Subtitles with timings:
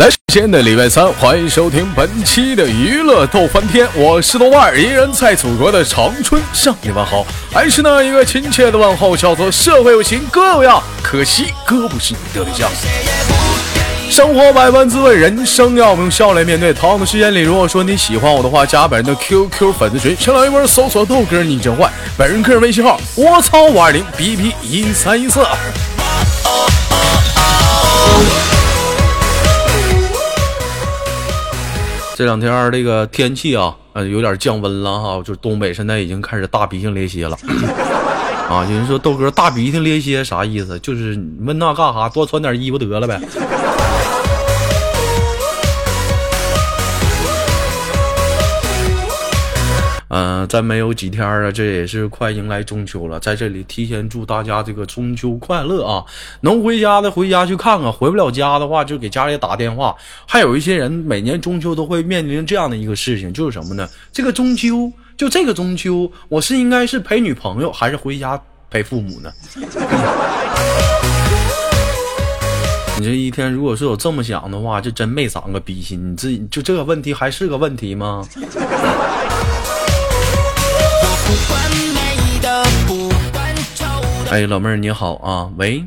[0.00, 12.70] 来，今天的礼拜三，欢迎收听本期的娱乐逗翻天，我是豆瓣儿，依然在祖国的长春向你问好，还是那一个亲切的问候，叫做社会有情哥有样，可惜哥不是你的对象。
[14.08, 16.72] 生活百般滋味，人生要用笑来面对。
[16.72, 25.40] 同样的时间里，如果说你喜欢我的话，加本人的 QQ 粉丝群，新浪微博搜索豆哥你真坏，本人个人微信号我操五二零 BP 一三一四。
[32.20, 37.34] 这两天这个天气啊，呃，有点降温了哈，就是东北现在已经开始大鼻涕咧歇了。
[38.46, 40.78] 啊，有人说豆哥大鼻涕咧歇啥意思？
[40.80, 42.10] 就是你问那干啥？
[42.10, 43.18] 多穿点衣服得了呗。
[50.12, 56.04] 嗯、再没有几天了，这也是快迎来中秋了，在这里提前祝大家这个中秋快乐啊！
[56.40, 59.94] 能回家的回家去看看，回不了家的话就给家里打电话。
[60.26, 63.88] 还有一些人每年中秋都会面临这样的一个事情，就是什么呢？
[64.12, 69.32] 这个中秋，就这个中秋，我是应该是陪女朋友，还是回家陪父母呢？
[72.98, 76.12] 你这一天如果是有这么想的话，就真没长个逼心。
[76.12, 78.26] 你自己就这个问题还是个问题吗？
[84.30, 85.84] 哎，老妹儿你好啊，喂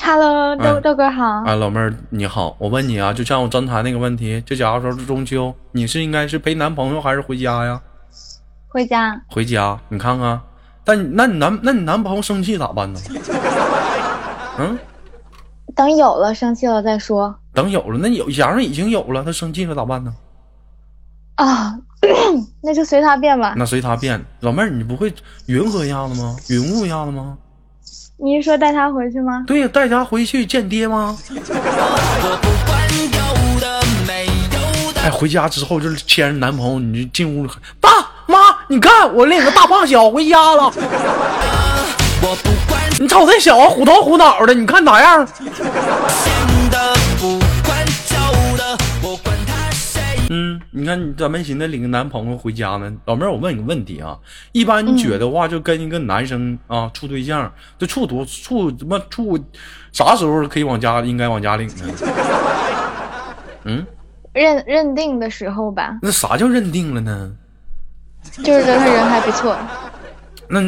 [0.00, 1.42] ，Hello，豆、哎豆哥好。
[1.44, 7.80] 哎，老妹儿你好，我问你啊，就像我刚才那个问题，就假如说是中秋，你是应该是陪男朋友还是回家呀？
[8.68, 10.40] 回家，回家，你看看，
[10.84, 13.00] 但你那你男那你男朋友生气咋办呢？
[14.58, 14.78] 嗯，
[15.74, 17.34] 等有了生气了再说。
[17.52, 20.14] 等有了，那有假如已经有了，他生气了咋办呢？
[21.34, 21.76] 啊、
[22.62, 23.54] 那就随他便吧。
[23.56, 24.22] 那随他便。
[24.40, 25.12] 老妹儿，你不会
[25.46, 26.36] 云和一下子吗？
[26.48, 27.36] 云雾一下子吗？
[28.22, 29.44] 你是说带他回去吗？
[29.46, 31.16] 对呀，带他回去见爹吗？
[35.02, 37.90] 哎，回家之后就是牵着男朋友，你就进屋里，爸
[38.26, 38.38] 妈，
[38.68, 40.72] 你看我领个大胖小回家了。
[42.98, 45.26] 你瞅这小子虎头虎脑的，你看咋样？
[50.32, 52.92] 嗯，你看你咋没寻思领个男朋友回家呢？
[53.04, 54.16] 老妹儿，我问你个问题啊，
[54.52, 59.36] 一般你觉得话就跟一个男生啊处对象，这处多处怎么处，
[59.90, 61.84] 啥时候可以往家应该往家领呢？
[63.64, 63.84] 嗯，
[64.32, 67.32] 认认定的时候吧，那啥叫认定了呢？
[68.44, 69.58] 就是觉得他人还不错。
[70.46, 70.60] 那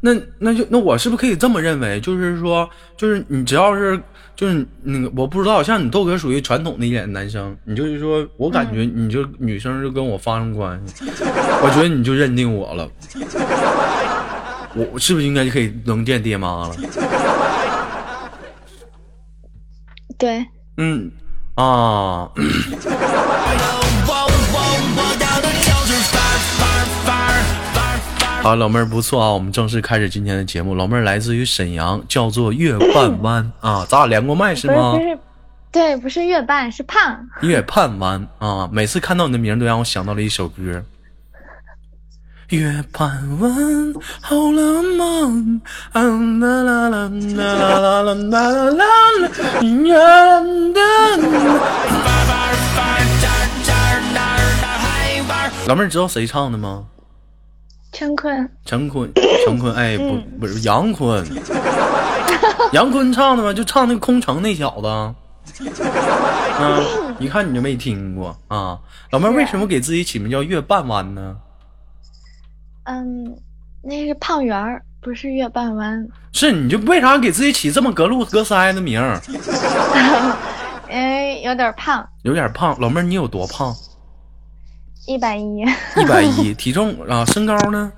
[0.00, 1.98] 那那就那我是不是可以这么认为？
[2.00, 3.98] 就是说，就是你只要是
[4.38, 11.04] 就是那个，我不知道，像你豆哥属于传统的一点的男生，你就是说我感觉你就女生就跟我发生关系，
[11.60, 12.88] 我觉得你就认定我了，
[14.76, 16.76] 我我是不是应该就可以能见爹妈了？
[20.16, 21.10] 对，嗯
[21.56, 22.30] 啊，
[28.40, 30.74] 好，老妹儿不错啊，我们正式开始今天的节目。
[30.74, 35.10] 老妹儿来自于沈阳，叫做月半弯啊，咱俩连过麦是吗不是不？
[35.10, 35.18] 是，
[35.72, 37.18] 对，不是月半，是胖。
[37.42, 40.82] 月半弯啊，每次看到你的名儿都让我想到了一首歌。
[42.50, 43.10] 月半
[43.40, 45.60] 弯好浪漫，
[45.92, 46.02] 啊
[46.40, 48.84] 啦啦啦啦啦啦啦啦啦啦。
[55.66, 56.86] 老妹儿知道谁唱的吗？
[57.92, 59.10] 陈坤，陈坤，
[59.46, 61.24] 陈坤，哎，不，不是杨坤，
[62.72, 63.52] 杨坤唱的吗？
[63.52, 64.86] 就唱那个空城那小子，
[65.82, 66.80] 啊，
[67.18, 68.78] 一看你就没听过啊。
[69.10, 71.36] 老妹儿为什么给自己起名叫月半弯呢？
[72.84, 73.36] 嗯，
[73.82, 76.06] 那是胖圆儿，不是月半弯。
[76.32, 79.20] 是，你就为啥给自己起这么隔路隔腮的名儿？
[80.88, 82.78] 哎，有点胖，有点胖。
[82.80, 83.74] 老妹儿，你有多胖？
[85.08, 85.64] 一百一，
[85.96, 87.90] 一百一，体重啊，身高呢？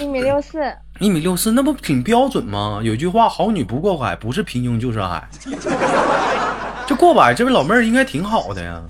[0.00, 0.58] 一米六四。
[0.98, 2.80] 一米六四，那不挺标准吗？
[2.82, 5.22] 有句话，好女不过海，不是平庸就是矮。
[6.88, 8.82] 这过百，这位老妹儿应该挺好的呀。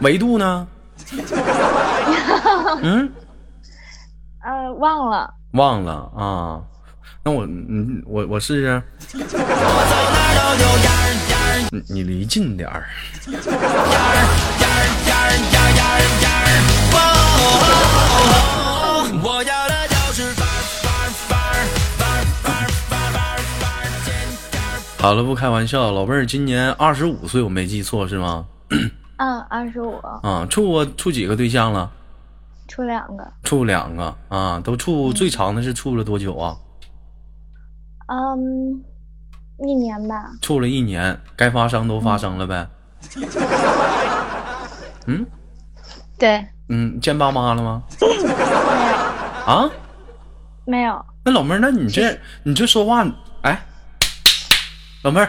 [0.00, 0.66] 维度呢？
[2.80, 3.12] 嗯，
[4.42, 5.34] 呃，忘了。
[5.52, 6.62] 忘了啊。
[7.22, 8.82] 那我，嗯，我我试试。
[9.12, 9.22] 你
[11.88, 12.88] 你离近点儿。
[24.98, 28.46] 好了不开玩笑老妹儿今年二十五岁我没记错是吗？
[29.16, 30.00] 嗯二十五。
[30.22, 31.90] 嗯处过处几个对象了？
[32.68, 33.32] 处两个。
[33.42, 36.56] 处两个啊都处最长的是处了多久啊？
[38.06, 38.84] 嗯
[39.66, 40.30] 一年吧。
[40.40, 42.66] 处了一年，该发生都发生了呗。
[45.06, 45.26] 嗯
[46.18, 47.82] 对，嗯，见爸妈了吗？
[48.00, 49.70] 没有，啊？
[50.64, 51.04] 没有。
[51.24, 53.04] 那老妹儿，那你这你这说话，
[53.42, 53.60] 哎，
[55.02, 55.28] 老妹儿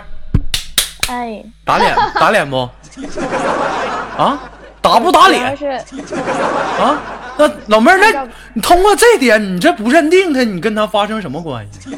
[1.10, 2.58] 哎，打脸打脸不？
[4.18, 4.40] 啊？
[4.82, 7.00] 打不打脸啊？
[7.38, 11.98] 那老妹儿，那你通过这点，你这不认定他，你跟他发生什么关系？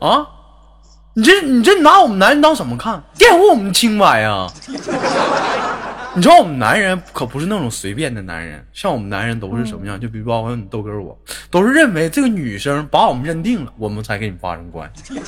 [0.00, 0.26] 啊？
[1.14, 3.02] 你这你这拿我们男人当什么看？
[3.16, 4.46] 玷污我们清白呀！
[6.14, 10.00] 你知道我们男人可不是那种随便的男人，像我们男人都是什么样？
[10.00, 11.18] 就比如包括你豆哥我，
[11.50, 15.20] 都是认为这个女生把我们认定了，我们才跟你发生关系。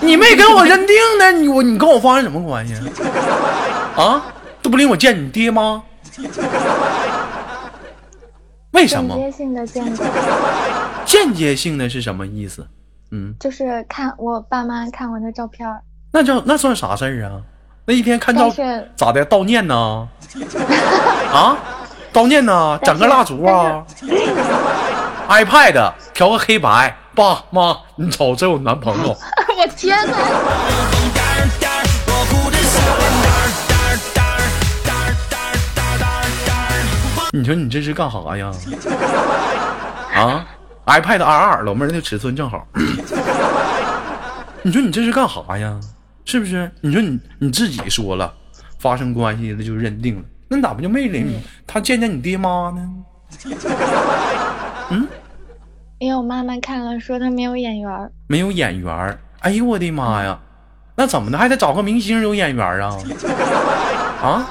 [0.00, 2.74] 你没跟我认定呢，你我你跟我发生什么关系
[3.96, 4.02] 啊？
[4.02, 4.22] 啊？
[4.62, 5.82] 这不领我见你爹吗？
[8.72, 9.14] 为什么？
[9.14, 10.06] 间接性的见过，
[11.04, 12.66] 间接性的是什么意思？
[13.10, 13.34] 嗯。
[13.40, 15.80] 就是看我爸妈看我的照片儿。
[16.12, 17.40] 那叫那算啥事儿啊？
[17.86, 19.24] 那一天看照片咋的？
[19.26, 20.08] 悼念呢？
[21.32, 21.56] 啊？
[22.12, 22.78] 悼念呢？
[22.82, 23.84] 整个蜡烛啊
[25.28, 29.16] ipad 调个黑白爸妈你瞅这我男朋友。
[29.58, 30.16] 我天呐
[37.32, 38.50] 你说你这是干啥呀？
[40.14, 40.44] 啊？
[40.86, 42.66] ？iPad 二二，老妹儿那尺寸正好。
[44.62, 45.80] 你说你这是干啥呀？
[46.24, 46.70] 是不是？
[46.80, 48.32] 你说你你自己说了，
[48.78, 51.42] 发生关系了就认定了，那咋不就没领你？
[51.66, 52.88] 他见见你爹妈呢？
[54.90, 55.08] 嗯
[55.98, 59.20] 因为我妈妈看了说他没有眼缘儿，没有眼缘儿。
[59.40, 60.38] 哎呦我的妈呀！
[60.94, 61.36] 那怎么的？
[61.38, 62.96] 还得找个明星有眼缘儿啊？
[64.22, 64.50] 啊？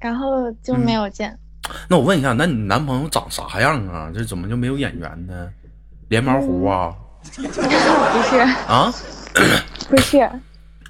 [0.00, 1.38] 然后就没有见。
[1.88, 4.10] 那我问一下，那你男朋友长啥样啊？
[4.14, 5.48] 这怎么就没有眼缘呢？
[6.08, 6.94] 连毛胡啊？
[7.36, 7.42] 不
[8.22, 8.92] 是，啊？
[9.88, 10.18] 不是，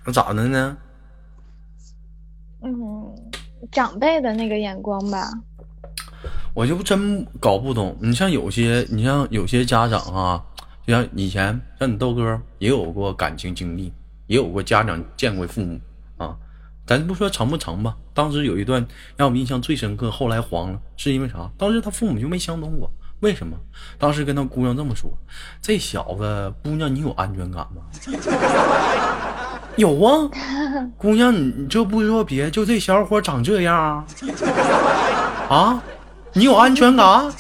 [0.04, 0.76] 那咋的呢？
[2.62, 2.72] 嗯，
[3.70, 5.28] 长辈的那个眼光吧。
[6.54, 7.96] 我就真搞不懂。
[8.00, 10.42] 你像有些，你像有些家长啊，
[10.86, 13.92] 就像以前像你豆哥也有过感情经历，
[14.26, 15.91] 也有过家长见过父母啊。
[16.84, 18.84] 咱不说成不成吧，当时有一段
[19.16, 21.48] 让我印象最深刻，后来黄了，是因为啥？
[21.56, 22.90] 当时他父母就没相中我，
[23.20, 23.56] 为什么？
[23.98, 25.10] 当时跟他姑娘这么说
[25.62, 27.82] ：“这小子，姑娘你有安全感吗？”
[29.76, 30.28] 有啊，
[30.98, 34.04] 姑娘，你你这不说别，就这小伙长这样
[35.48, 35.82] 啊，
[36.34, 37.32] 你有安全感？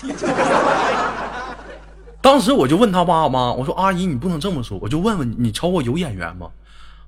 [2.22, 6.48] 当时我就问他爸妈，我说阿姨，你不能这么说，我就问问你，你瞅我有眼缘吗？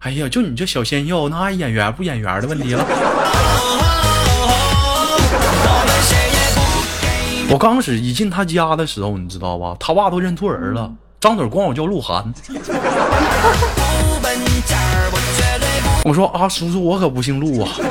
[0.04, 2.84] 哎呀，就你这小鲜肉，那还演员不演员的问题了。
[7.48, 9.74] 我刚开始一进他家的时候，你知道吧？
[9.80, 12.22] 他爸都认错人了，张嘴管我叫鹿晗。
[16.04, 17.70] 我说啊，叔叔，我可不姓鹿啊。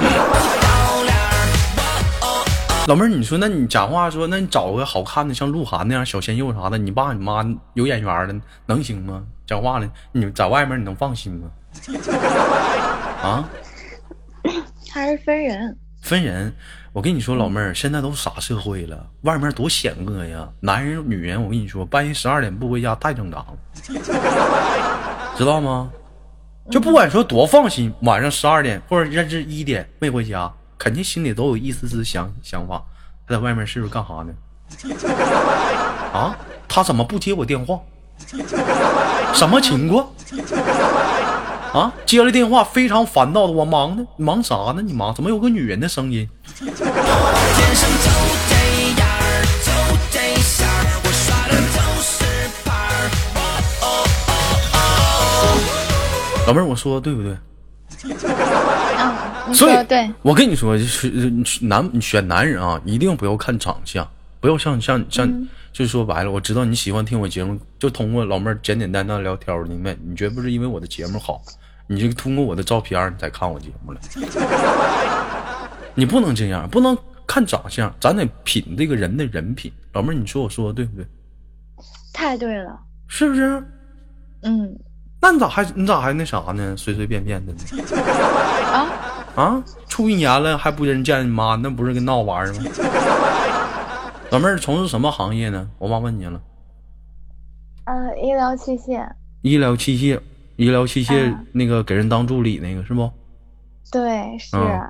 [2.86, 7.44] 老妹儿，你说，那你讲话说，那你找个好看的，像鹿晗那样小鲜肉啥的，你爸你妈
[7.74, 8.36] 有眼缘的，
[8.68, 9.24] 能行吗？
[9.48, 11.48] 讲话呢，你在外面你能放心吗？
[13.22, 13.50] 啊，
[14.92, 15.78] 他是分人。
[16.02, 16.54] 分人。
[16.92, 20.48] 我跟你说，老妹儿，现在都啥社会了，外面多险恶呀！
[20.60, 23.58] 男人、女人，我跟你说，半夜十二点不回家太正常了，
[25.36, 25.90] 知道吗？
[26.70, 32.84] 就不管说多放心，晚上十二点或者甚至一点没回家，肯定心里都有一丝丝想想法，
[33.28, 34.32] 他在外面是不是干啥呢？
[36.14, 36.38] 啊，
[36.68, 37.80] 他怎么不接我电话？
[39.34, 40.08] 什么情况？
[41.74, 44.82] 啊，接了电话非常烦躁的，我忙呢，你忙啥呢？
[44.84, 45.12] 你忙？
[45.16, 46.30] 怎么有个女人的声音？
[46.60, 48.12] 天生就
[48.48, 48.54] 这
[49.02, 49.10] 样，
[49.66, 49.72] 就
[50.12, 50.68] 这下，
[51.04, 52.24] 我耍的都是
[52.64, 53.10] 牌儿。
[53.42, 53.46] 哦
[53.82, 53.86] 哦
[54.76, 54.78] 哦
[56.46, 57.36] 老妹儿，我说的对不对？
[58.96, 60.08] 啊，所以对。
[60.22, 64.08] 我跟你说，就是呃男你选男人啊，一定不要看长相，
[64.40, 65.28] 不要像像像，
[65.72, 71.42] 就是说白了，我知道你喜欢听我节目，就通过老妹儿简简单单聊天儿，你们你绝不是因为我的节目好，
[71.88, 74.00] 你就通过我的照片儿你才看我节目了。
[75.96, 76.98] 你不能这样，不能
[77.28, 79.72] 看长相，咱得品这个人的人品。
[79.94, 81.06] 老妹儿，你说我说的对不对？
[82.14, 82.80] 太对了。
[83.08, 83.64] 是不是？
[84.44, 84.78] 嗯
[85.22, 86.76] 那你咋还你咋还那啥呢？
[86.76, 87.60] 随随便便的呢？
[88.74, 88.88] 啊，
[89.42, 92.70] 啊，处一年了还不人见你妈，那不是跟闹玩意儿吗？
[94.32, 95.70] 老妹儿从事什么行业呢？
[95.78, 96.42] 我妈问你了。
[97.86, 99.08] 呃，医疗器械，
[99.44, 100.20] 医疗器械，
[100.56, 101.46] 医疗器械嗯。
[101.52, 103.12] 那个给人当助理那个是不？
[103.92, 104.82] 对，是，嗯。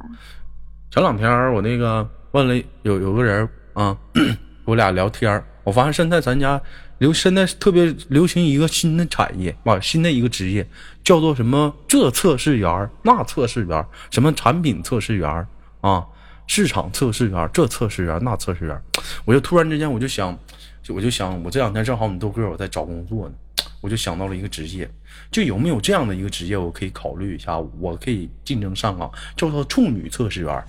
[0.91, 3.97] 前两天我那个问了有有个人啊，
[4.65, 5.43] 我俩聊天儿。
[5.63, 6.61] 我发现现在咱家
[6.97, 10.67] 流现在特别流行一个新的产业啊，新的一个职业，
[11.03, 15.47] 叫做什么这测试员儿那测试员儿，什么产品测试员儿
[15.79, 16.05] 啊，
[16.47, 18.83] 市场测试员儿这测试员儿那测试员儿，
[19.23, 20.37] 我就突然之间我就想，
[20.83, 23.33] 就我就想，我这两天正好我们豆哥我在找工作呢，
[23.79, 24.89] 我就想到了一个职业，
[25.31, 30.53] 就有没有这样的一个职业，我可以考虑一下，我可以竞争上岗，叫做处女测试员。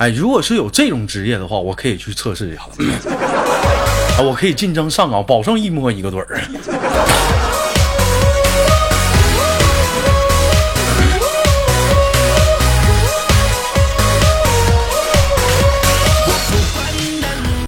[0.00, 2.62] 哎，如果是有这种职业的话，我可以去测试一下，
[4.18, 6.40] 啊，我可以竞争上岗，保证一摸一个准儿。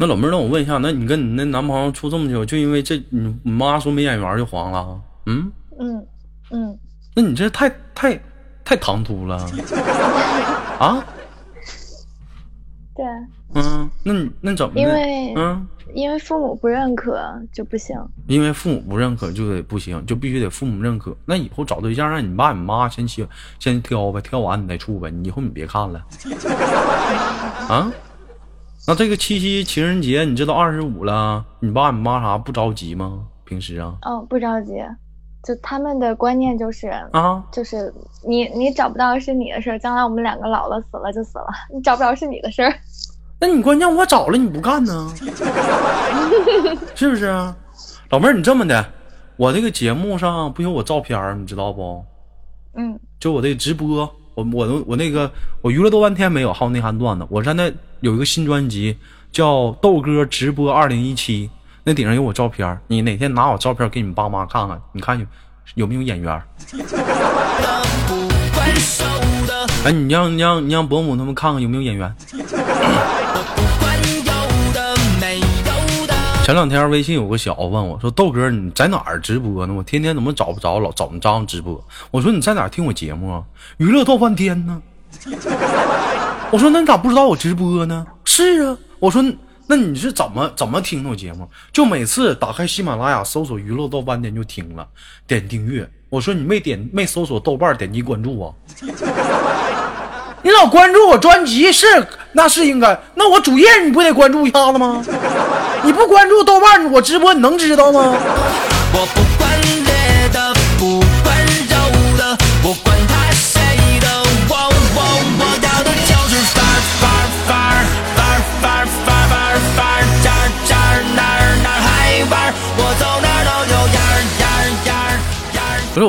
[0.00, 4.98] 那老妹儿，那我问一下，那你跟你那男朋友处这么久，就因为这，你你妈说没眼缘就黄了？
[5.26, 6.06] 嗯，嗯
[6.50, 6.78] 嗯，
[7.14, 8.18] 那你这太太
[8.64, 9.36] 太唐突了
[10.80, 11.04] 啊？
[12.96, 13.04] 对，
[13.54, 14.80] 嗯，那你那怎么的？
[14.80, 17.94] 因为嗯，因为父母不认可就不行。
[18.26, 21.14] 因为父母不认可就得不行，就必须得父母认可。
[21.26, 23.26] 那以后找对象让你爸你妈先挑
[23.58, 25.10] 先挑呗，挑完你再处呗。
[25.10, 26.02] 你以后你别看了
[27.68, 27.92] 啊。
[28.90, 33.24] 那这个七夕情人节，你这都二十五了，你爸你妈啥不着急吗？
[33.44, 34.72] 平时啊哦，不着急，
[35.44, 37.94] 就他们的观念就是，啊，就是
[38.26, 42.74] 你你找不到是你的事儿，将来我们两个老了死了就死了，你找不着是你的事儿。
[43.38, 45.08] 那你关键我找了你不干呢，
[46.96, 47.56] 是不是啊？
[48.08, 48.84] 老妹儿，你这么的，
[49.36, 52.04] 我这个节目上不有我照片儿，你知道不？
[52.74, 53.98] 嗯就我这个直播，
[54.34, 55.30] 我我我我那个
[55.62, 57.24] 我娱乐多半天没有，还有内涵段子。
[57.30, 58.96] 我现在有一个新专辑
[59.30, 61.50] 叫豆哥直播二零一七，
[61.84, 65.26] 那顶上有我照片儿，你哪天拿我照片儿给你爸妈看看，你看有
[65.74, 66.42] 有没有眼缘
[69.84, 72.14] 哎，你让你让你让伯母他们看看有没有眼缘。
[76.42, 79.74] 前两天微信有个小子问我说：“豆哥，你在哪儿直播呢？
[79.74, 81.80] 我天天怎么找不着老找不着直播？”
[82.10, 83.44] 我说：“你在哪儿听我节目啊？
[83.76, 84.82] 娱乐逗半天呢。”
[86.52, 89.24] 我说：“那你咋不知道我直播呢？”是啊，我说
[89.66, 91.48] ：“那你是怎么怎么听我节目？
[91.72, 94.86] 就每次打开喜马拉雅搜索娱乐逗翻天就听了，
[95.26, 95.88] 点订阅。
[96.08, 98.52] 我说你没点没搜索豆瓣点击关注啊？
[100.42, 101.86] 你老关注我专辑是
[102.32, 105.04] 那是应该，那我主页你不得关注一下子吗？
[105.84, 108.16] 你不关注豆瓣，我直播你能知道吗？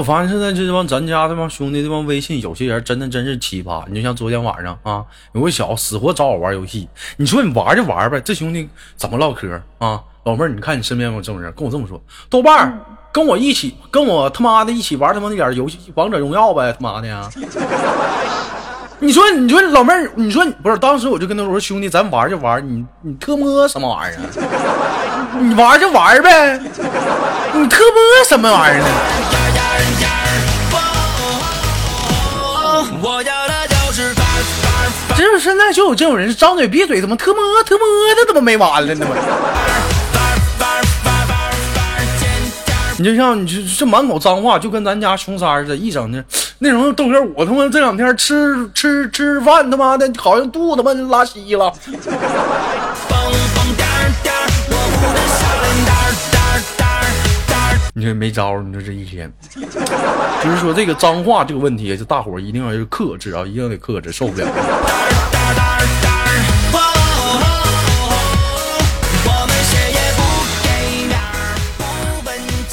[0.02, 3.84] 我发现现在这帮咱家这帮兄弟这帮微信有些人真的真是奇葩。
[3.88, 10.02] 你就像昨天晚上啊，有个小子死活找我玩游戏，你说你玩就玩呗，这兄弟怎么唠嗑啊？
[10.24, 12.02] 老妹儿，你看你身边有没有这种人跟我这么说？
[12.32, 12.80] 豆瓣儿
[13.12, 17.30] 跟我一起，跟我他妈的一起玩他妈那点游戏，王者荣耀呗，他妈的。
[18.98, 20.80] 你说，你说老妹儿，你说不是？
[20.80, 25.38] 当时我就跟他说，兄弟，咱玩就玩，你你特么什么玩意儿啊？
[25.40, 26.58] 你玩就玩呗，
[27.54, 29.41] 你特么什么玩意儿呢？
[33.04, 34.14] 我要的就是
[35.16, 37.84] 这现在就有这种人，张嘴闭嘴，怎么特么特么
[38.16, 39.08] 的，怎么没完了呢？
[42.98, 46.24] 你就像你这这满口脏话，就跟咱家熊三似的，一整的
[46.60, 51.74] 那种豆哥，我他妈这两天吃吃吃饭，他妈的好像肚子他妈拉稀了。
[58.02, 64.48] 你说没招儿，你说这一天，就是说这个脏话这个问题，就大伙儿一定要克制啊，一定得克制，受不了。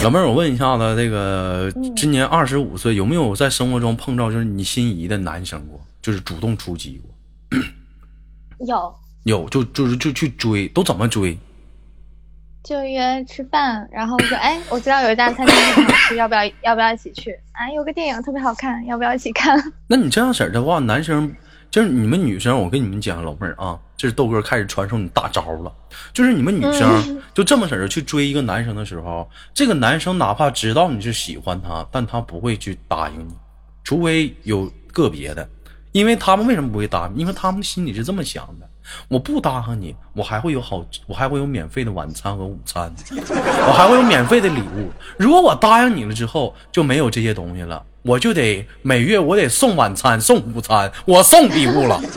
[0.02, 7.60] 老妹儿，我问一下子，这个今年二十五岁，有没有在生活中碰到就是你心仪的男生过，就是主动出击过？
[8.66, 8.94] 有
[9.24, 11.38] 有，就就是就去追，都怎么追？
[12.62, 17.32] 就约吃饭，然后我说，哎，我知道有一家餐厅特别好吃，要不要要不要一起去？
[17.52, 19.58] 啊，有个电影特别好看，要不要一起看？
[19.88, 21.34] 那你这样式儿的话，男生
[21.70, 25.72] 就是你们女生，我跟你们讲，老妹儿啊，这是豆哥开始传授你大招了。
[26.12, 33.32] 就是你们女生就这么式儿的去追一个男生的时候，这个男生哪怕知道你是喜欢他，但他不会去答应你，
[33.82, 35.48] 除非有个别的，
[35.92, 37.16] 因为他们为什么不会答应？
[37.16, 38.68] 因为他们心里是这么想的。
[39.08, 44.90] 我不答应你，我还会有好，我还会有免费的晚餐和午餐， 我还会有免费的礼物。
[45.16, 52.00] 如果我答应你了之后就没有这些东西了，我就得每月我得送晚餐、送午餐，我送礼物了。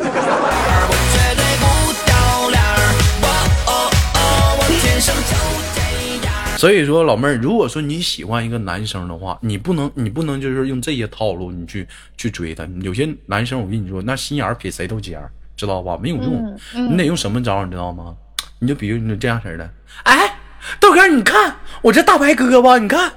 [6.57, 11.87] 所以说老妹儿，如果说你喜欢一个男生的话，你不能你不能就是用这些套路你去
[12.17, 12.67] 去追他。
[12.81, 15.19] 有些男生我跟你说，那心眼儿比谁都尖。
[15.61, 15.95] 知道吧？
[16.01, 18.15] 没有用，嗯嗯你得用什么招，你知道吗？
[18.57, 19.69] 你就比如你这样式的，
[20.03, 20.35] 哎，
[20.79, 23.11] 豆哥，你看我这大白胳膊，你看，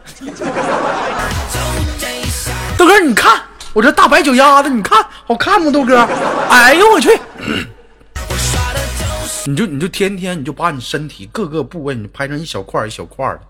[2.76, 3.40] 豆哥，你看
[3.72, 5.70] 我这大白脚丫子，你看好看吗？
[5.70, 6.06] 豆哥，
[6.50, 7.08] 哎呦我去！
[9.46, 13.40] 你就你就天天你就把你身体各个部位你拍成一小块一小块的，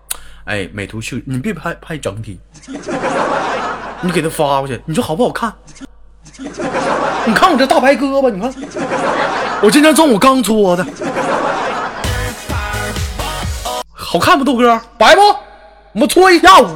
[0.45, 2.39] 哎，美图秀，你别拍拍整体，
[4.01, 5.53] 你给他发过去，你说好不好看？
[7.27, 8.53] 你看我这大白胳膊，你看，
[9.61, 10.85] 我今天中午刚搓的，
[13.91, 14.45] 好看不？
[14.45, 15.21] 豆哥，白不？
[15.93, 16.67] 我们搓一下午。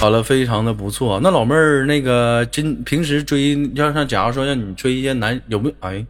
[0.00, 1.20] 好了，非常的不错。
[1.22, 5.74] 那老妹儿，那个今平时追，要像假如说让你追一些男，有没有？
[5.80, 6.04] 哎，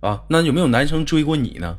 [0.00, 1.76] 啊，那有没有男生追过你呢？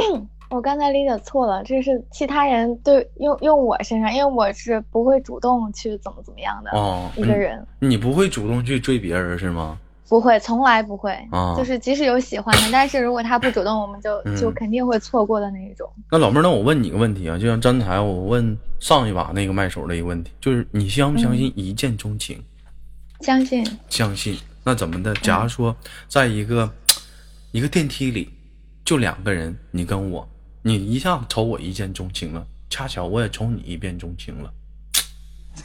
[0.50, 9.78] 我刚才理解错了，这是其他人对用用我身上，因为我是不会主动去怎么怎么样的哦，一个人，你，你不会主动去追别人是吗？
[10.08, 11.10] 不会，从来不会。
[11.30, 15.90] 啊就是即使有喜欢的，但是如果他不主动，我们就嗯就肯定会错过的那一种。
[16.10, 22.38] 那老妹儿，那我问你个问题啊，就像刚才我问上一把那个麦手的一个问题，就是你相不相信一见钟情？
[23.20, 24.36] 相信，相信。
[24.64, 25.14] 那怎么的？
[25.14, 25.74] 假如说
[26.08, 26.70] 在一个、
[27.52, 28.28] 一个电梯里，
[28.84, 30.28] 就两个人，你跟我，
[30.62, 34.52] 你一下瞅我一见钟情了，恰巧我也瞅你一见钟情了，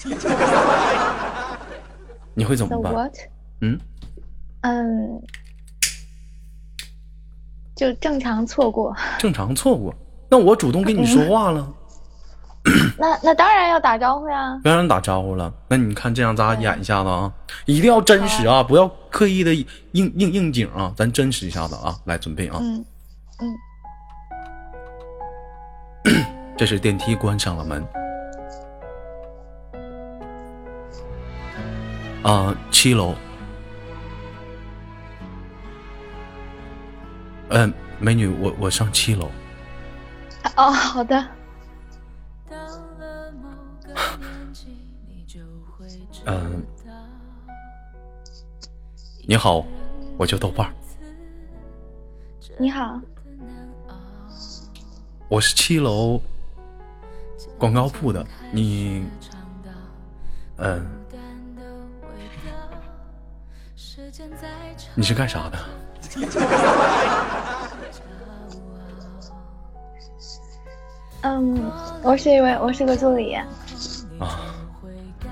[2.35, 3.11] 你会怎么办？
[3.61, 3.79] 嗯，
[4.61, 5.21] 嗯，
[7.75, 8.95] 就正常错过。
[9.17, 9.93] 正常错过。
[10.29, 11.73] 那我主动跟你说话了，
[12.99, 14.59] 那那当然要打招呼呀。
[14.63, 15.51] 跟人打招呼了。
[15.69, 17.33] 那你看这样，咱俩演一下子啊，
[17.65, 22.59] 一定要真实啊，不要刻意的应应应景啊，咱真实一下子啊，来准备啊。
[22.61, 22.85] 嗯
[23.39, 23.57] 嗯，
[26.57, 27.85] 这时电梯关上了门。
[32.23, 33.13] 啊、七楼。
[37.49, 39.29] 嗯、美女，我我上七楼。
[40.57, 41.25] 哦，好的。
[46.25, 46.61] 嗯、
[49.25, 49.65] 你好，
[50.17, 50.73] 我叫豆瓣儿，
[52.59, 52.99] 你好，
[55.29, 56.21] 我是七楼
[57.57, 58.25] 广告部的。
[58.51, 59.03] 你，
[60.57, 60.85] 嗯、
[64.95, 65.57] 你是干啥的？
[71.23, 71.71] 嗯，
[72.03, 73.33] 我是一位，我是个助理。
[73.33, 73.45] 啊，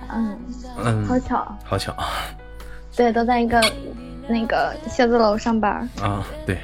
[0.09, 0.37] 嗯，
[0.77, 2.05] 嗯，好巧，好巧啊
[2.95, 3.61] 对，都在一个
[4.27, 5.87] 那个写字楼上班。
[6.01, 6.25] 啊！
[6.45, 6.59] 对，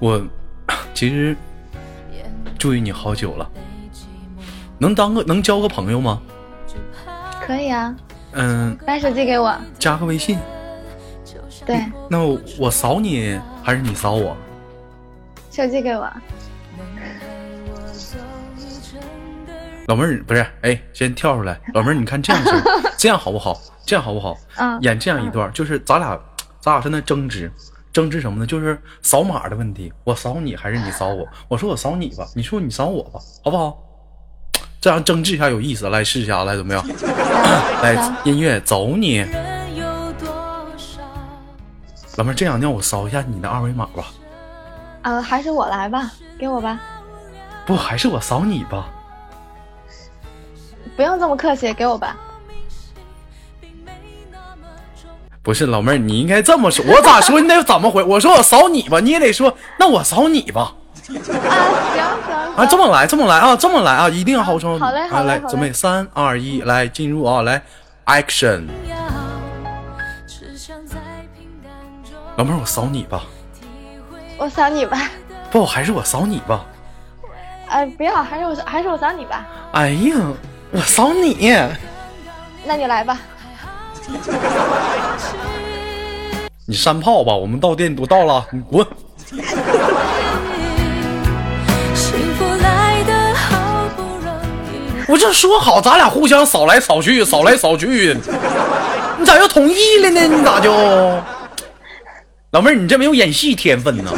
[0.00, 0.20] 我
[1.00, 1.34] 其实
[2.58, 3.50] 注意你好久了，
[4.76, 6.20] 能当个能交个朋友吗？
[7.40, 7.96] 可以啊，
[8.32, 9.56] 嗯，把手机给我。
[9.78, 10.38] 加个微信。
[11.64, 14.36] 对，那我我扫你还是你扫我？
[15.50, 16.06] 手机给我。
[19.88, 21.58] 老妹儿不是，哎，先跳出来。
[21.72, 22.62] 老妹儿，你看这样行，
[22.98, 23.58] 这样好不好？
[23.86, 24.36] 这样好不好？
[24.58, 26.20] 嗯演这样一段，就是咱俩，
[26.60, 27.50] 咱俩在那争执，
[27.92, 28.46] 争执什么呢？
[28.46, 31.26] 就是扫码的问题，我扫你还是你扫我？
[31.48, 33.76] 我说我扫你吧，你说你扫我吧，好不好？
[34.80, 36.86] 这样争执一下有意思，来试一下，来怎么样？
[37.82, 39.20] 来音乐走你，
[42.16, 44.06] 老妹儿，这样让我扫一下你的二维码吧。
[45.02, 46.80] 呃，还是我来吧，给我吧，
[47.66, 48.88] 不，还是我扫你吧。
[50.96, 52.16] 不用这么客气，给我吧。
[55.42, 56.84] 不是老妹儿，你应该这么说。
[56.86, 57.40] 我咋说？
[57.40, 58.02] 你得怎么回？
[58.02, 60.74] 我说我扫你吧，你也得说那我扫你吧。
[60.92, 61.34] 啊，行行
[62.56, 64.78] 啊，这么来，这么来啊，这么来啊，一定要好声。
[64.78, 67.62] 好嘞好嘞好嘞准备三二一，来进入啊，来
[68.04, 68.66] ，action。
[72.36, 73.22] 老妹儿，我扫你吧。
[74.36, 74.98] 我扫你吧。
[75.50, 76.64] 不，还是我扫你吧。
[77.70, 79.46] 呃，不要，还是我还是我扫你吧。
[79.72, 80.16] 哎呀，
[80.70, 81.50] 我扫你。
[82.66, 83.18] 那你来吧。
[86.66, 88.86] 你山炮吧，我们到店都到了，你滚。
[95.08, 98.16] 我这说好，咱俩互相扫来扫去，扫来扫去，
[99.18, 100.20] 你咋又同意了呢？
[100.20, 100.72] 你咋就？
[102.52, 104.12] 老妹儿，你这没有演戏天分呢？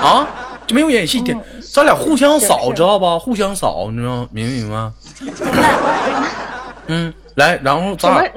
[0.00, 0.26] 啊，
[0.66, 1.38] 这没有演戏天，
[1.72, 3.18] 咱俩互相扫，知道吧？
[3.18, 4.90] 互相扫，你知道明不明白？
[6.86, 8.30] 嗯，来，然后咱俩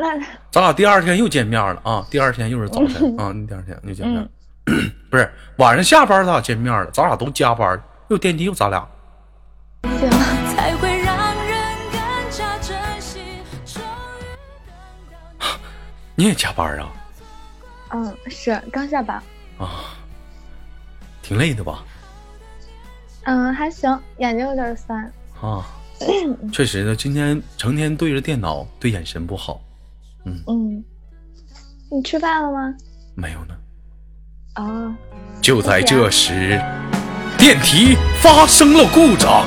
[0.50, 2.06] 咱俩第二天又见面了啊！
[2.10, 4.28] 第二天又是早晨啊，第二天又见面了，
[5.12, 8.88] 不是晚上下班咱俩见面了，咱俩都加班，又电梯又咱俩。
[16.16, 16.90] 你也加班啊？
[17.92, 19.22] 嗯，是刚下班。
[19.60, 19.94] 啊
[21.22, 21.84] 挺累的吧？
[23.26, 25.00] 嗯，还行，眼睛有点酸。
[25.42, 25.64] 啊，
[26.52, 29.62] 确实呢，今天成天对着电脑，对眼神不好。
[30.26, 30.84] 嗯嗯，
[31.92, 32.74] 你吃饭了吗？
[33.16, 33.56] 没有呢。
[34.56, 34.96] 哦，
[35.42, 36.60] 就在这时，
[37.38, 39.46] 电梯发生了故障。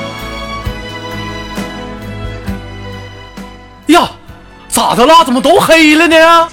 [3.88, 4.10] 呀，
[4.68, 5.24] 咋的啦？
[5.24, 6.48] 怎么都黑了呢？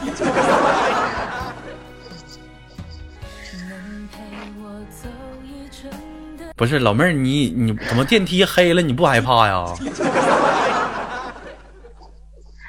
[6.58, 8.82] 不是老妹儿，你你怎么电梯黑了？
[8.82, 9.64] 你不害怕呀？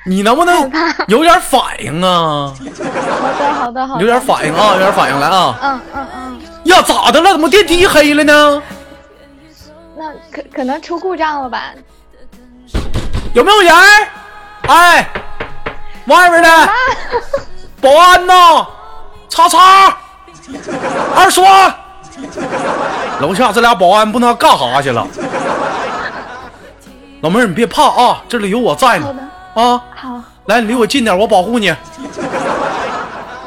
[0.05, 0.71] 你能不能
[1.09, 2.55] 有点反应啊？
[2.55, 2.63] 好
[3.39, 4.01] 的，好的，好的。
[4.01, 5.59] 有点反应啊，有点反应来啊！
[5.63, 7.33] 嗯嗯嗯，呀，咋的了？
[7.33, 8.63] 怎么电梯黑了呢？
[9.97, 11.73] 那可可能出故障了吧？
[13.33, 13.73] 有没有人？
[14.69, 15.09] 哎，
[16.07, 16.49] 外面的
[17.81, 18.35] 保安呢，
[19.29, 19.97] 叉叉，
[21.17, 21.43] 二叔，
[23.21, 25.07] 楼下这俩保安不知道干啥去了。
[27.21, 29.15] 老妹儿，你别怕啊，这里有我在呢。
[29.55, 31.75] 啊，好，来，你离我近点，我保护你。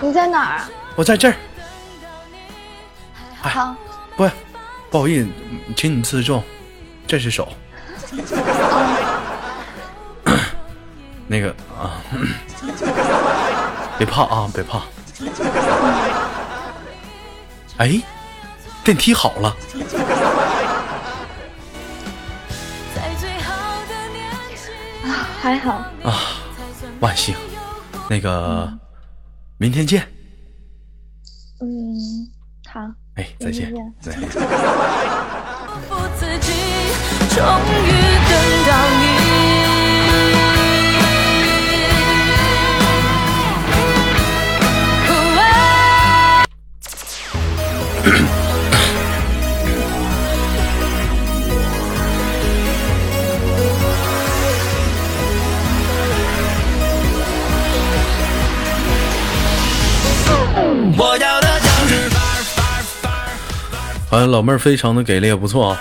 [0.02, 0.70] 你在哪儿啊？
[0.96, 1.36] 我在这儿。
[3.44, 3.74] 哎好，
[4.18, 4.30] 不，
[4.90, 5.28] 不好意思，
[5.76, 6.44] 请你自重，
[7.08, 7.48] 这是手。
[11.28, 11.48] 那个
[11.80, 11.96] 啊，
[13.98, 14.82] 别怕啊，别怕。
[17.78, 18.02] 哎，
[18.84, 19.56] 电梯好了，
[22.96, 23.54] 在最好
[23.88, 24.72] 的年纪，
[25.08, 25.86] 啊，还好。
[26.04, 26.42] 啊
[27.00, 27.36] 万幸。
[28.10, 28.72] 那个，
[29.58, 30.02] 明天见。
[31.60, 31.66] 嗯，
[32.68, 32.80] 好。
[33.16, 33.94] 哎，再见明。
[34.04, 34.14] 对，
[64.12, 65.80] 哎，老妹儿非常的给力，不错啊。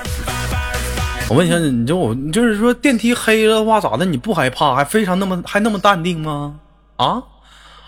[1.28, 4.04] 我问一下，你就我你就是说电梯黑了的话咋的？
[4.04, 6.54] 你不害怕，还非常那么还那么淡定吗？
[6.96, 7.20] 啊？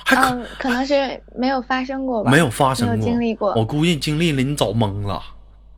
[0.04, 2.30] 还可、嗯，可能是没有发生过吧。
[2.30, 3.54] 没有发生过，没有经历过。
[3.54, 5.22] 我估计经历了，你早懵了，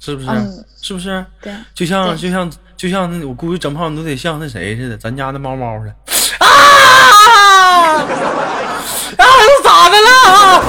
[0.01, 0.29] 是不是？
[0.31, 1.25] 嗯是不是？
[1.43, 5.95] 对，就像就像就像那我估计整胖你都得像那谁似的，咱家那猫猫似的。
[6.39, 6.49] 啊！
[9.19, 9.25] 啊！
[9.27, 10.65] 又咋的了？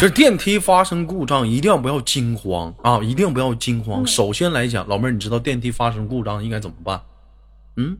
[0.00, 0.08] 样儿样儿。
[0.08, 3.00] 这电梯发生故障，一定要不要惊慌啊！
[3.02, 4.06] 一定不要惊嗯慌。
[4.06, 7.00] 首先来讲，老妹儿，你知道电梯发生故障应该怎么办？
[7.76, 7.96] 嗯，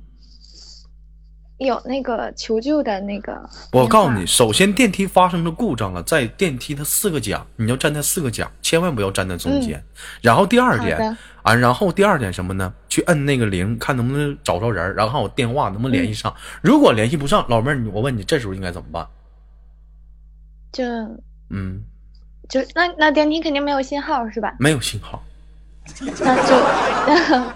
[1.58, 3.48] 有那个求救的那个。
[3.72, 9.82] 我告诉你，，首先电梯发生了故障了，在电梯的四个角，你要站在四个角，千万不要站在中间。
[10.22, 12.72] 然后第二点啊，然后第二点什么呢？
[12.88, 16.34] 去摁那个铃，看能不能找着人，然后还有电话能不能联系上。
[16.62, 19.06] 如果联系不上，老妹儿，我问你，这时候应该怎么办？
[20.72, 20.84] 就
[21.52, 21.82] 嗯，
[22.50, 24.54] 就那那电梯肯定没有信号是吧？
[24.58, 25.22] 没有信号。
[26.20, 26.54] 那就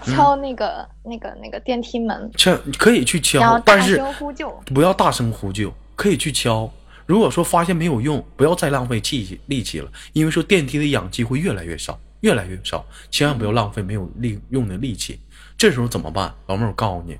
[0.11, 4.49] 敲那个、那个那个电梯门，敲可以去敲，但大是声呼救。
[4.65, 6.69] 不要大声呼救，可以去敲。
[7.05, 15.19] 如果说发现没有用，不要再浪费气力气了，因为说电梯的氧气会越来越少，越来越少，千万不要浪费没有利用的力气。
[15.55, 16.33] 这时候怎么办？
[16.47, 17.17] 老妹儿，我告诉你，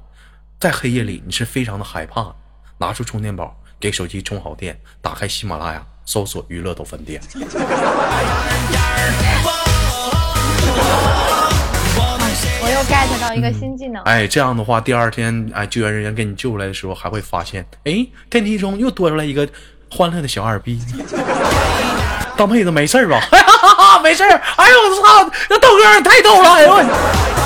[0.59, 2.35] 在黑夜里你是非常的害怕，
[2.79, 7.21] 拿出充电宝，给手机充好电，打开喜马拉雅，搜索娱乐豆分店。
[12.61, 19.47] 我又 get 到一个新技能，哎，这样的话，第二天哎，救援人员给你救出来的时候，还会发现，哎，电梯中又多出来一个
[19.89, 20.79] 欢乐的小二逼。
[22.37, 23.21] 大妹子没事儿吧？
[24.03, 24.41] 没事儿。
[24.57, 26.51] 哎呦我操，那豆哥你太逗了！
[26.53, 27.44] 哎呦我。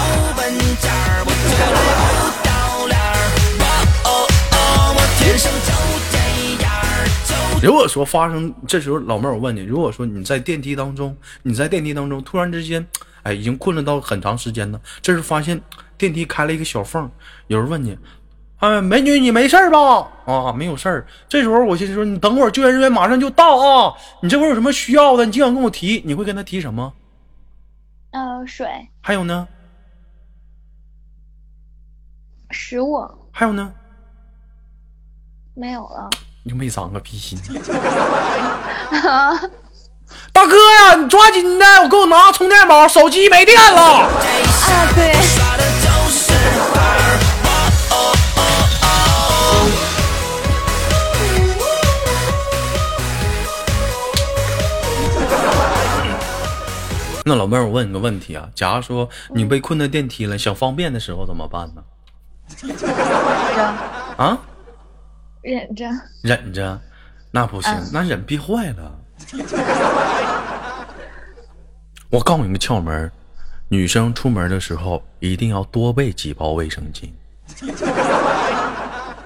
[7.61, 12.87] 如果说发生这时候，老妹儿，我问你，如果说你在电梯当中，你在电梯当中突然之间，
[13.23, 15.61] 哎，已经困了到很长时间了，这时发现
[15.97, 17.11] 电梯开了一个小缝，
[17.47, 17.97] 有人问你，
[18.59, 20.09] 哎，美女，你没事儿吧？
[20.25, 21.05] 啊，没有事儿。
[21.27, 26.93] 这时候我心说，你等会儿救援人员马上就到啊，你这会儿有什么需要的，你尽管跟我提，你会跟他提什么？
[28.11, 28.67] 呃，水、
[29.01, 29.45] 还有呢？
[32.51, 33.73] 食物还有呢？
[35.53, 36.09] 没有了。
[36.43, 37.39] 你就没长个屁心。
[40.31, 43.81] 大哥呀，你抓紧的，我给我拿充电宝，手机没电了。
[43.81, 44.09] 啊，
[44.95, 45.13] 对。
[57.25, 61.83] 那老妹儿，我问你个问题啊，假如说你被困在电梯了，想方便的时候怎么办呢？
[64.17, 64.39] 啊，
[65.41, 65.85] 忍着。
[66.21, 66.79] 忍着，
[67.31, 68.91] 那不行，嗯那忍憋坏了。
[72.09, 73.11] 我告诉你个窍门儿，
[73.67, 77.09] 女生出门的时候一定要多备几包卫生巾，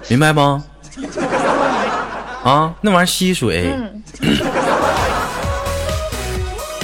[0.10, 0.64] 明白吗？
[2.44, 3.72] 啊，那玩意儿吸水。
[3.72, 4.04] 嗯，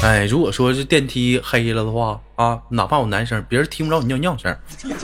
[0.01, 4.55] 哎，如果说是电梯黑了的话啊，哪怕我男生，别人听不着你尿尿声。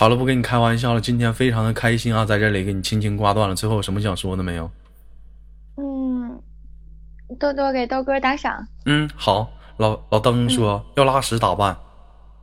[0.00, 3.54] 好了，不跟你开玩笑了，今天非常的开心啊，在这里给你轻轻挂断了。
[3.54, 4.70] 最后有什么想说的没有？
[5.76, 6.40] 嗯，
[7.38, 8.66] 多多给豆哥打赏。
[8.86, 11.76] 嗯，好，老老登说、要拉屎咋办？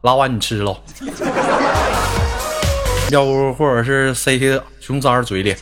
[0.02, 0.80] 拉完你吃了，
[3.10, 5.56] 要不或者是塞些熊崽嘴里。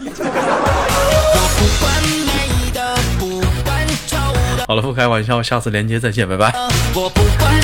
[4.68, 6.54] 好了，不开玩笑，下次连接再见，拜拜。
[6.94, 7.56] 我不管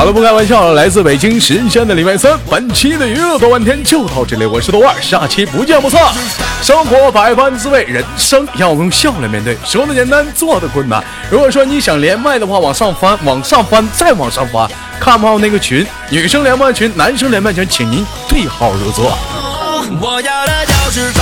[0.00, 6.00] 好了，不开玩笑了，来自北京时间的礼拜三，本期的娱乐多半天就到这里，我是豆瓣，下期不见不散。
[6.62, 11.04] 生活百般滋味，人生要用笑来面对，说的简单，做的困难。
[11.30, 14.66] 如果说你想连麦的话，往上翻，往上翻，再往上翻，
[14.98, 19.14] 看不到那个群，女生连麦群，男生连麦群，请您对号入座。
[20.00, 21.12] 我要的就是